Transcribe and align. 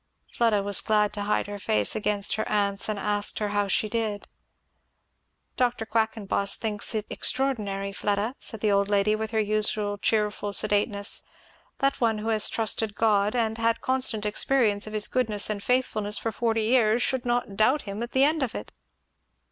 Fleda 0.31 0.63
was 0.63 0.81
glad 0.81 1.13
to 1.13 1.21
hide 1.21 1.45
her 1.45 1.59
face 1.59 1.95
against 1.95 2.33
her 2.33 2.49
aunt's 2.49 2.89
and 2.89 2.97
asked 2.97 3.37
her 3.37 3.49
how 3.49 3.67
she 3.67 3.87
did. 3.87 4.27
"Dr. 5.57 5.85
Quackenboss 5.85 6.55
thinks 6.55 6.95
it 6.95 7.05
extraordinary, 7.11 7.91
Fleda," 7.91 8.33
said 8.39 8.61
the 8.61 8.71
old 8.71 8.89
lady 8.89 9.13
with 9.15 9.29
her 9.29 9.39
usual 9.39 9.99
cheerful 9.99 10.53
sedateness, 10.53 11.21
"that 11.77 12.01
one 12.01 12.17
who 12.17 12.29
has 12.29 12.49
trusted 12.49 12.95
God 12.95 13.35
and 13.35 13.59
had 13.59 13.79
constant 13.81 14.25
experience 14.25 14.87
of 14.87 14.93
his 14.93 15.07
goodness 15.07 15.51
and 15.51 15.61
faithfulness 15.61 16.17
for 16.17 16.31
forty 16.31 16.63
years 16.63 17.03
should 17.03 17.23
not 17.23 17.55
doubt 17.55 17.83
him 17.83 18.01
at 18.01 18.13
the 18.13 18.23
end 18.23 18.41
of 18.41 18.55
it." 18.55 18.71